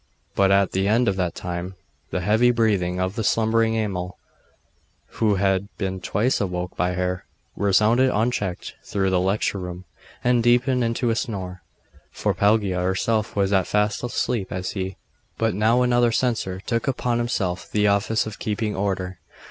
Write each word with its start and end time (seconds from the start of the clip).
But 0.33 0.49
at 0.49 0.71
the 0.71 0.87
end 0.87 1.07
of 1.07 1.15
that 1.17 1.35
time 1.35 1.75
the 2.09 2.21
heavy 2.21 2.49
breathing 2.49 2.99
of 2.99 3.13
the 3.15 3.23
slumbering 3.23 3.77
Amal, 3.77 4.17
who 5.21 5.35
had 5.35 5.67
been 5.77 6.01
twice 6.01 6.41
awoke 6.41 6.75
by 6.75 6.93
her, 6.93 7.25
resounded 7.55 8.09
unchecked 8.11 8.73
through 8.83 9.11
the 9.11 9.19
lecture 9.19 9.59
room, 9.59 9.85
and 10.23 10.41
deepened 10.41 10.83
into 10.83 11.11
a 11.11 11.15
snore; 11.15 11.61
for 12.09 12.33
Pelagia 12.33 12.81
herself 12.81 13.35
was 13.35 13.53
as 13.53 13.67
fast 13.67 14.03
asleep 14.03 14.51
as 14.51 14.71
he. 14.71 14.97
But 15.37 15.53
now 15.53 15.83
another 15.83 16.11
censor 16.11 16.59
took 16.65 16.87
upon 16.87 17.19
himself 17.19 17.69
the 17.69 17.85
office 17.87 18.25
of 18.25 18.39
keeping 18.39 18.75
order. 18.75 19.19